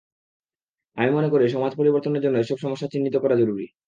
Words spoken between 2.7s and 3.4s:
চিহ্নিত করা